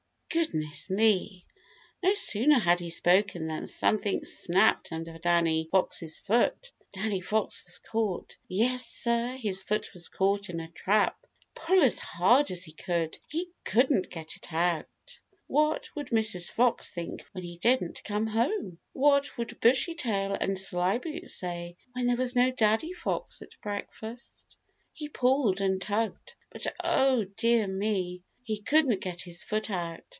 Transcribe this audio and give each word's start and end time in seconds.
Goodness 0.33 0.89
me! 0.89 1.45
No 2.01 2.13
sooner 2.13 2.57
had 2.57 2.79
he 2.79 2.89
spoken 2.89 3.47
than 3.47 3.67
something 3.67 4.23
snapped 4.23 4.93
under 4.93 5.17
Danny 5.17 5.67
Fox's 5.69 6.17
foot. 6.19 6.71
Danny 6.93 7.19
Fox 7.19 7.61
was 7.65 7.79
caught. 7.79 8.37
Yes, 8.47 8.85
sir, 8.85 9.35
his 9.35 9.61
foot 9.61 9.93
was 9.93 10.07
caught 10.07 10.49
in 10.49 10.61
a 10.61 10.69
trap. 10.71 11.17
Pull 11.53 11.81
as 11.83 11.99
hard 11.99 12.49
as 12.49 12.63
he 12.63 12.71
could, 12.71 13.17
he 13.27 13.49
couldn't 13.65 14.09
get 14.09 14.37
it 14.37 14.53
out. 14.53 14.87
What 15.47 15.93
would 15.97 16.11
Mrs. 16.11 16.49
Fox 16.49 16.91
think 16.93 17.23
when 17.33 17.43
he 17.43 17.57
didn't 17.57 18.01
come 18.05 18.27
home? 18.27 18.77
What 18.93 19.37
would 19.37 19.59
Bushytail 19.59 20.35
and 20.39 20.55
Slyboots 20.57 21.31
say 21.31 21.75
when 21.91 22.07
there 22.07 22.15
was 22.15 22.37
no 22.37 22.51
Daddy 22.51 22.93
Fox 22.93 23.41
at 23.41 23.59
breakfast? 23.61 24.55
He 24.93 25.09
pulled 25.09 25.59
and 25.59 25.81
tugged. 25.81 26.35
But, 26.49 26.67
oh 26.81 27.25
dear 27.35 27.67
me. 27.67 28.23
He 28.43 28.61
couldn't 28.61 29.01
get 29.01 29.23
his 29.23 29.43
foot 29.43 29.69
out. 29.69 29.99